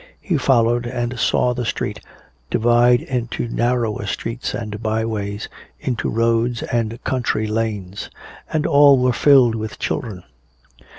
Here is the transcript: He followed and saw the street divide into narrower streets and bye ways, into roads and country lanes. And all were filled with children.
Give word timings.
He 0.19 0.35
followed 0.35 0.87
and 0.87 1.19
saw 1.19 1.53
the 1.53 1.63
street 1.63 1.99
divide 2.49 3.01
into 3.01 3.47
narrower 3.47 4.07
streets 4.07 4.55
and 4.55 4.81
bye 4.81 5.05
ways, 5.05 5.47
into 5.79 6.09
roads 6.09 6.63
and 6.63 6.99
country 7.03 7.45
lanes. 7.45 8.09
And 8.51 8.65
all 8.65 8.97
were 8.97 9.13
filled 9.13 9.53
with 9.53 9.77
children. 9.77 10.23